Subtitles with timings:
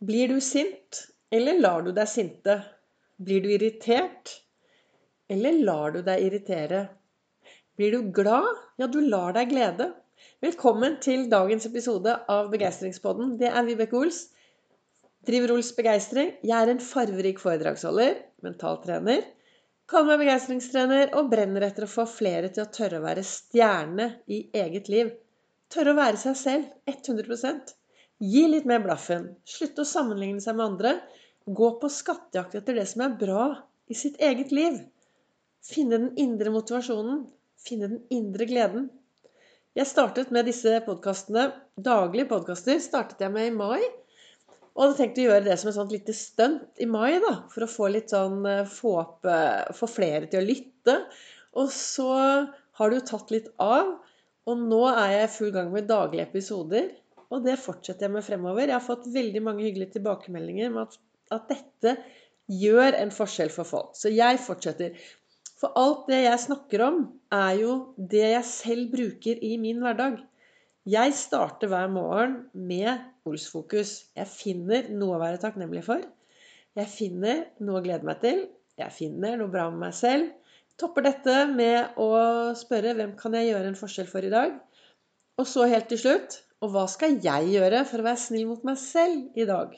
[0.00, 0.98] Blir du sint,
[1.30, 2.54] eller lar du deg sinte?
[3.20, 4.30] Blir du irritert,
[5.28, 6.78] eller lar du deg irritere?
[7.76, 8.46] Blir du glad?
[8.80, 9.90] Ja, du lar deg glede.
[10.40, 13.34] Velkommen til dagens episode av Begeistringspodden.
[13.42, 14.22] Det er Vibeke Ols.
[15.28, 16.32] Driver Ols Begeistring.
[16.48, 18.14] Jeg er en farverik foredragsholder,
[18.48, 19.26] mentaltrener.
[19.84, 24.08] Kaller meg begeistringstrener og brenner etter å få flere til å tørre å være stjerne
[24.32, 25.12] i eget liv.
[25.68, 27.76] Tørre å være seg selv 100
[28.20, 29.30] Gi litt mer blaffen.
[29.48, 30.90] Slutte å sammenligne seg med andre.
[31.48, 33.44] Gå på skattejakt etter det som er bra
[33.88, 34.76] i sitt eget liv.
[35.64, 37.22] Finne den indre motivasjonen.
[37.64, 38.90] Finne den indre gleden.
[39.78, 41.46] Jeg startet med disse podkastene,
[41.80, 43.80] daglige podkaster, startet jeg med i mai.
[44.74, 47.64] Og hadde tenkt å gjøre det som et sånt lite stunt i mai, da, for
[47.64, 50.96] å få litt sånn eh, få, opp, eh, få flere til å lytte.
[51.56, 53.96] Og så har det jo tatt litt av.
[54.48, 56.90] Og nå er jeg i full gang med daglige episoder.
[57.30, 58.66] Og det fortsetter jeg med fremover.
[58.66, 60.96] Jeg har fått veldig mange hyggelige tilbakemeldinger om at,
[61.34, 61.94] at dette
[62.50, 63.92] gjør en forskjell for folk.
[63.94, 64.96] Så jeg fortsetter.
[65.60, 67.02] For alt det jeg snakker om,
[67.34, 70.18] er jo det jeg selv bruker i min hverdag.
[70.90, 72.88] Jeg starter hver morgen med
[73.28, 74.08] Olsfokus.
[74.16, 76.02] Jeg finner noe å være takknemlig for.
[76.78, 78.46] Jeg finner noe å glede meg til.
[78.80, 80.30] Jeg finner noe bra med meg selv.
[80.80, 82.10] Topper dette med å
[82.56, 84.56] spørre hvem kan jeg gjøre en forskjell for i dag?
[85.38, 88.64] Og så helt til slutt og hva skal jeg gjøre for å være snill mot
[88.68, 89.72] meg selv i dag?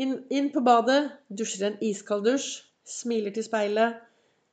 [0.00, 2.48] Inn, inn på badet, dusjer en iskald dusj,
[2.86, 4.00] smiler til speilet.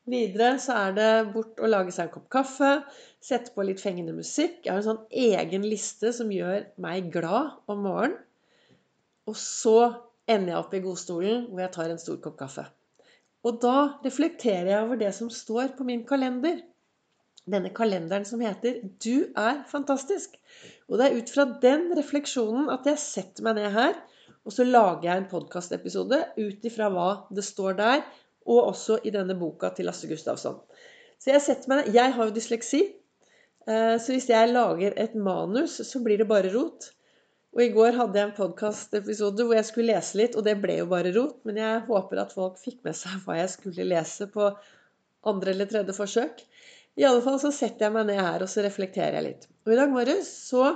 [0.07, 2.69] Videre så er det bort og lage seg en kopp kaffe,
[3.23, 4.61] sette på litt fengende musikk.
[4.63, 8.21] Jeg har en sånn egen liste som gjør meg glad om morgenen.
[9.27, 9.79] Og så
[10.29, 12.63] ender jeg opp i godstolen hvor jeg tar en stor kopp kaffe.
[13.47, 16.61] Og da reflekterer jeg over det som står på min kalender
[17.47, 20.35] denne kalenderen som heter 'Du er fantastisk'.
[20.87, 23.97] Og det er ut fra den refleksjonen at jeg setter meg ned her,
[24.47, 28.05] og så lager jeg en podkastepisode ut ifra hva det står der,
[28.47, 30.61] og også i denne boka til Lasse Gustavsson.
[31.19, 32.81] Så jeg setter meg ned Jeg har jo dysleksi,
[33.67, 36.93] eh, så hvis jeg lager et manus, så blir det bare rot.
[37.57, 40.79] Og i går hadde jeg en podkastepisode hvor jeg skulle lese litt, og det ble
[40.79, 41.39] jo bare rot.
[41.47, 44.51] Men jeg håper at folk fikk med seg hva jeg skulle lese på
[45.27, 46.43] andre eller tredje forsøk.
[46.97, 49.49] I alle fall så setter jeg meg ned her og så reflekterer jeg litt.
[49.65, 50.71] Og i dag morges så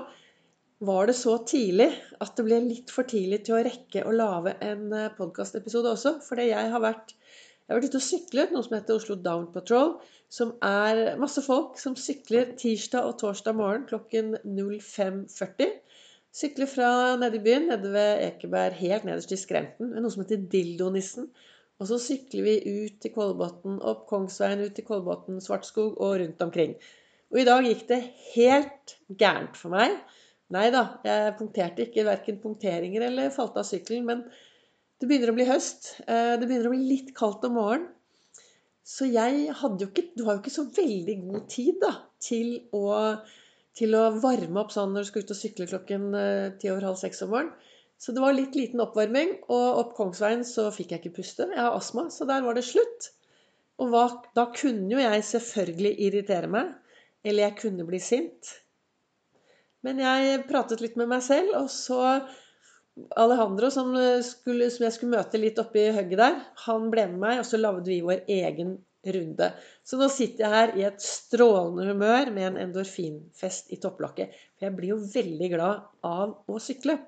[0.82, 1.90] var det så tidlig
[2.22, 6.16] at det ble litt for tidlig til å rekke å lage en eh, podkastepisode også.
[6.26, 9.46] Fordi jeg har vært jeg har vært ute og syklet, noe som heter Oslo Down
[9.54, 9.94] Patrol.
[10.32, 15.78] Som er masse folk som sykler tirsdag og torsdag morgen klokken 05.40.
[16.36, 16.90] Sykler fra
[17.20, 21.30] nede i byen, nede ved Ekeberg, helt nederst i skrenten, noe som heter Dildonissen.
[21.82, 22.56] Og så sykler vi
[22.86, 26.76] ut til Kolbotn, opp Kongsveien, ut til Kolbotn, Svartskog og rundt omkring.
[27.34, 28.02] Og i dag gikk det
[28.36, 29.96] helt gærent for meg.
[30.52, 34.06] Nei da, jeg punkterte ikke verken punkteringer eller falt av sykkelen.
[34.06, 34.26] Men
[35.02, 35.96] det begynner å bli høst.
[36.06, 37.90] Eh, det begynner å bli litt kaldt om morgenen.
[38.92, 42.48] Så jeg hadde jo ikke Du har jo ikke så veldig god tid da, til
[42.76, 42.86] å,
[43.78, 46.90] til å varme opp sånn når du skal ut og sykle klokken eh, ti over
[46.90, 47.71] halv seks om morgenen.
[48.02, 51.46] Så det var litt liten oppvarming, og opp Kongsveien så fikk jeg ikke puste.
[51.54, 53.12] Jeg har astma, så der var det slutt.
[53.82, 54.06] Og hva,
[54.38, 56.72] da kunne jo jeg selvfølgelig irritere meg.
[57.22, 58.56] Eller jeg kunne bli sint.
[59.86, 62.02] Men jeg pratet litt med meg selv, og så
[63.22, 63.94] Alejandro, som,
[64.26, 67.60] skulle, som jeg skulle møte litt oppi hugget der, han ble med meg, og så
[67.62, 68.76] lagde vi vår egen
[69.14, 69.48] runde.
[69.88, 74.36] Så nå sitter jeg her i et strålende humør med en endorfinfest i topplokket.
[74.58, 77.00] For jeg blir jo veldig glad av å sykle.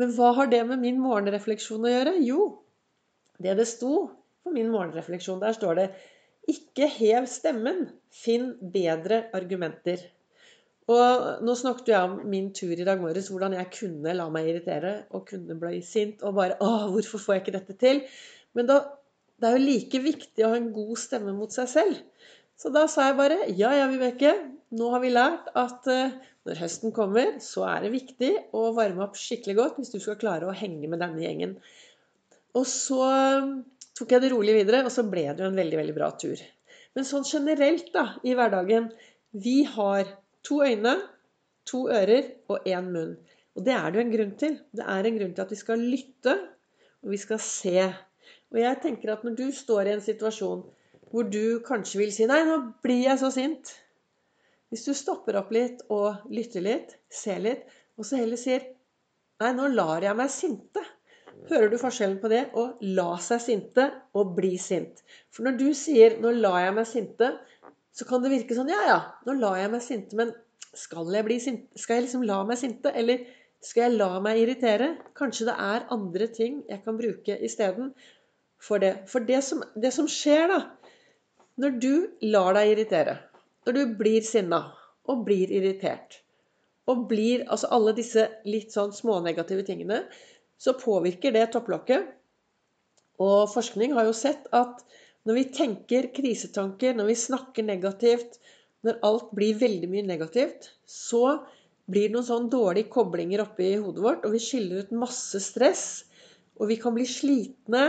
[0.00, 2.16] Men hva har det med min morgenrefleksjon å gjøre?
[2.26, 2.48] Jo,
[3.42, 3.94] det det sto
[4.44, 5.86] på min morgenrefleksjon, der står det
[6.50, 10.02] ikke hev stemmen, finn bedre argumenter.
[10.92, 14.50] Og nå snakket jeg om min tur i dag morges, hvordan jeg kunne la meg
[14.50, 18.02] irritere og kunne bli sint og bare Å, hvorfor får jeg ikke dette til?
[18.54, 18.82] Men da,
[19.40, 22.02] det er jo like viktig å ha en god stemme mot seg selv.
[22.60, 24.32] Så da sa jeg bare ja, ja, Vibeke,
[24.78, 26.14] nå har vi lært at uh,
[26.46, 30.18] når høsten kommer, så er det viktig å varme opp skikkelig godt hvis du skal
[30.20, 31.56] klare å henge med denne gjengen.
[32.54, 33.00] Og så
[33.42, 33.56] um,
[33.98, 36.42] tok jeg det rolig videre, og så ble det jo en veldig, veldig bra tur.
[36.94, 38.92] Men sånn generelt da, i hverdagen
[39.34, 40.06] Vi har
[40.46, 40.94] to øyne,
[41.66, 43.16] to ører og én munn.
[43.54, 44.56] Og det er det jo en grunn til.
[44.74, 46.34] Det er en grunn til at vi skal lytte,
[47.02, 47.88] og vi skal se.
[48.54, 50.62] Og jeg tenker at når du står i en situasjon
[51.14, 53.70] hvor du kanskje vil si Nei, nå blir jeg så sint.
[54.72, 58.64] Hvis du stopper opp litt og lytter litt, ser litt, og så heller sier
[59.42, 60.82] Nei, nå lar jeg meg sinte.
[61.50, 62.64] Hører du forskjellen på det å
[62.96, 65.02] la seg sinte og bli sint?
[65.30, 67.30] For når du sier 'nå lar jeg meg sinte',
[67.94, 70.32] så kan det virke sånn Ja, ja, nå lar jeg meg sinte, men
[70.74, 71.78] skal jeg bli sinte?
[71.78, 72.90] Skal jeg liksom la meg sinte?
[72.90, 73.26] Eller
[73.64, 74.90] Skal jeg la meg irritere?
[75.16, 77.94] Kanskje det er andre ting jeg kan bruke isteden
[78.60, 79.08] for det.
[79.08, 80.58] For det som, det som skjer, da,
[81.60, 81.92] når du
[82.34, 83.14] lar deg irritere,
[83.66, 84.60] når du blir sinna
[85.10, 86.18] og blir irritert,
[86.90, 90.02] og blir altså alle disse litt sånn smånegative tingene,
[90.58, 92.10] så påvirker det topplokket.
[93.22, 94.82] Og forskning har jo sett at
[95.24, 98.40] når vi tenker krisetanker, når vi snakker negativt,
[98.84, 101.38] når alt blir veldig mye negativt, så
[101.88, 105.86] blir det noen sånn dårlige koblinger oppi hodet vårt, og vi skiller ut masse stress.
[106.60, 107.84] Og vi kan bli slitne,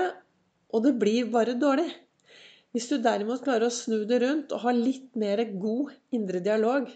[0.71, 1.89] og det blir bare dårlig.
[2.75, 6.89] Hvis du derimot klarer å snu det rundt og ha litt mer god indre dialog,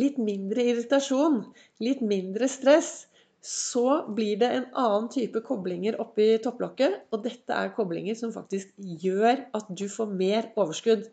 [0.00, 1.44] litt mindre irritasjon,
[1.78, 3.06] litt mindre stress,
[3.40, 7.06] så blir det en annen type koblinger oppi topplokket.
[7.14, 11.06] Og dette er koblinger som faktisk gjør at du får mer overskudd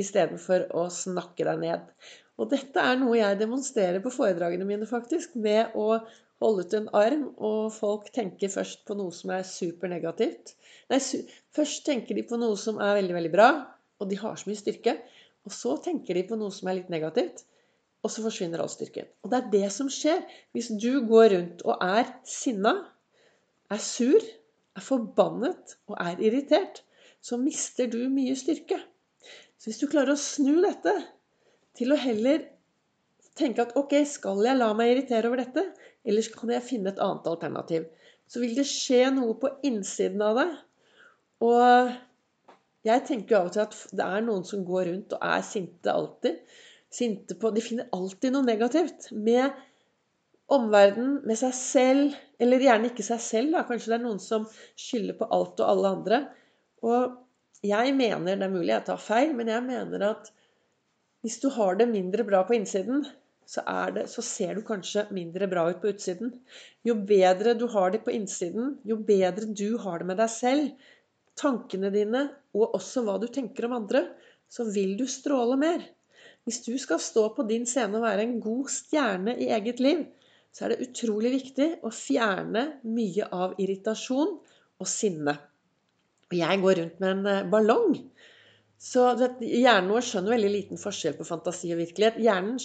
[0.00, 1.84] istedenfor å snakke deg ned.
[2.40, 6.00] Og dette er noe jeg demonstrerer på foredragene mine, faktisk, med å
[6.40, 10.54] holde ut en arm, og folk tenker først på noe som er supernegativt.
[10.90, 11.20] Nei, su
[11.56, 13.50] først tenker de på noe som er veldig, veldig bra,
[14.00, 14.96] og de har så mye styrke.
[15.48, 17.44] Og så tenker de på noe som er litt negativt,
[18.00, 19.08] og så forsvinner all styrken.
[19.24, 20.22] Og det er det som skjer
[20.56, 22.74] hvis du går rundt og er sinna,
[23.70, 24.24] er sur,
[24.76, 26.82] er forbannet og er irritert.
[27.20, 28.78] Så mister du mye styrke.
[29.60, 30.94] Så hvis du klarer å snu dette
[31.76, 32.46] til å heller
[33.40, 35.64] tenke at ok, skal jeg la meg irritere over dette,
[36.06, 37.88] eller kan jeg finne et annet alternativ?
[38.30, 40.52] Så vil det skje noe på innsiden av deg.
[41.44, 41.96] Og
[42.86, 45.42] jeg tenker jo av og til at det er noen som går rundt og er
[45.44, 46.38] sinte alltid.
[46.90, 49.50] Sinte på De finner alltid noe negativt med
[50.50, 53.54] omverdenen, med seg selv, eller gjerne ikke seg selv.
[53.54, 54.46] da, Kanskje det er noen som
[54.78, 56.20] skylder på alt og alle andre.
[56.86, 57.18] Og
[57.66, 60.30] jeg mener, det er mulig jeg tar feil, men jeg mener at
[61.20, 63.04] hvis du har det mindre bra på innsiden,
[63.50, 63.64] så,
[63.94, 66.30] det, så, ser du kanskje mindre bra ut på utsiden.
[66.86, 70.68] Jo bedre du har det på innsiden, jo bedre du har det med deg selv,
[71.40, 74.04] tankene dine og også hva du tenker om andre,
[74.50, 75.82] så vil du stråle mer.
[76.46, 80.06] Hvis du skal stå på din scene og være en god stjerne i eget liv,
[80.54, 85.36] så er det utrolig viktig å fjerne mye av irritasjon og sinne.
[86.30, 87.98] Jeg går rundt med en eh, ballong
[88.80, 89.10] så
[89.44, 92.16] hjernen vår skjønner veldig liten forskjell på fantasi og virkelighet.
[92.24, 92.56] Hjernen,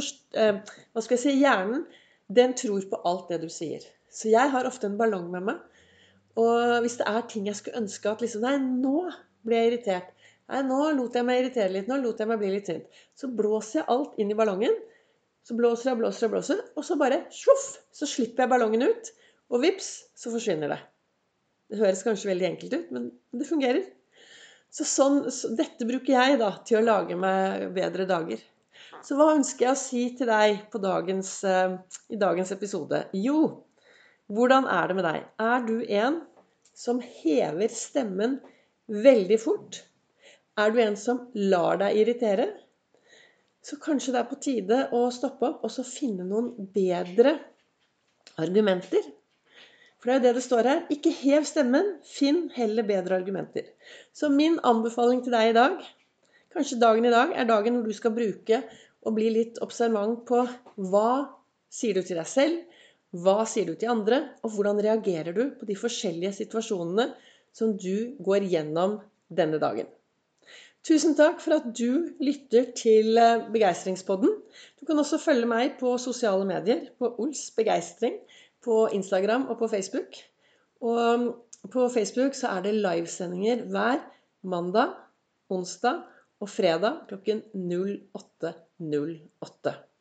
[0.00, 1.84] eh, hva skal jeg si, hjernen
[2.32, 3.84] den tror på alt det du sier.
[4.12, 5.60] Så jeg har ofte en ballong med meg.
[6.40, 9.10] Og hvis det er ting jeg skulle ønske at liksom Nei, nå
[9.44, 10.12] ble jeg irritert.
[10.52, 11.90] Nei, nå lot jeg meg irritere litt.
[11.90, 13.02] Nå lot jeg meg bli litt sint.
[13.18, 14.74] Så blåser jeg alt inn i ballongen.
[15.46, 16.62] Så blåser jeg, blåser jeg, blåser.
[16.76, 17.66] Og så bare sjoff!
[17.92, 19.12] Så slipper jeg ballongen ut.
[19.52, 20.78] Og vips, så forsvinner det.
[21.72, 23.84] Det høres kanskje veldig enkelt ut, men det fungerer.
[24.72, 28.40] Så, sånn, så dette bruker jeg da til å lage meg bedre dager.
[29.02, 31.78] Så hva ønsker jeg å si til deg dagens, uh,
[32.12, 33.04] i dagens episode?
[33.18, 33.64] Jo,
[34.30, 35.24] hvordan er det med deg?
[35.42, 36.20] Er du en
[36.78, 38.38] som hever stemmen
[38.86, 39.82] veldig fort?
[40.58, 42.50] Er du en som lar deg irritere?
[43.62, 47.36] Så kanskje det er på tide å stoppe opp og så finne noen bedre
[48.42, 49.10] argumenter
[50.02, 50.78] for det er jo det det står her.
[50.90, 53.68] Ikke hev stemmen, finn heller bedre argumenter.
[54.10, 55.76] Så min anbefaling til deg i dag,
[56.50, 58.58] kanskje dagen i dag, er dagen hvor du skal bruke
[59.02, 60.44] og bli litt observant på
[60.90, 61.12] hva
[61.72, 62.60] sier du til deg selv,
[63.12, 67.10] hva sier du til andre, og hvordan reagerer du på de forskjellige situasjonene
[67.52, 69.88] som du går gjennom denne dagen.
[70.82, 74.32] Tusen takk for at du lytter til eh, Begeistringspodden.
[74.80, 78.16] Du kan også følge meg på sosiale medier på Ols Begeistring
[78.64, 80.18] på Instagram og på Facebook.
[80.82, 81.28] Og
[81.70, 84.02] på Facebook så er det livesendinger hver
[84.42, 84.96] mandag,
[85.52, 86.02] onsdag
[86.42, 87.44] og fredag klokken
[88.82, 89.84] 08.08.